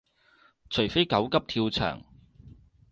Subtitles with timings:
[0.67, 2.01] 除非狗急跳墻